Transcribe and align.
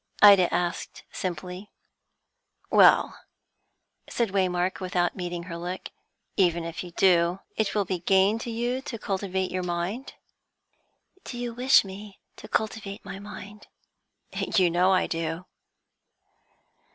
Ida 0.23 0.51
asked 0.51 1.03
simply. 1.11 1.69
"Well," 2.71 3.19
said 4.09 4.29
Waymark, 4.31 4.79
without 4.79 5.15
meeting 5.15 5.43
her 5.43 5.57
look, 5.59 5.91
"even 6.35 6.63
if 6.63 6.83
you 6.83 6.89
do, 6.89 7.39
it 7.55 7.75
will 7.75 7.85
be 7.85 7.99
gain 7.99 8.39
to 8.39 8.49
you 8.49 8.81
to 8.81 8.97
cultivate 8.97 9.51
your 9.51 9.61
mind?" 9.61 10.15
"Do 11.23 11.37
you 11.37 11.53
wish 11.53 11.85
me 11.85 12.19
to 12.37 12.47
cultivate 12.47 13.05
my 13.05 13.19
mind?" 13.19 13.67
"You 14.33 14.71
know 14.71 14.91
I 14.91 15.05
do." 15.05 15.45